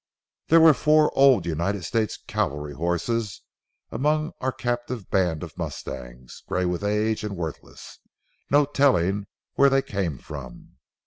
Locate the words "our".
4.41-4.51